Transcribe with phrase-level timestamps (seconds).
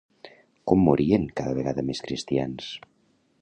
[0.71, 2.73] Com morien cada vegada més cristians?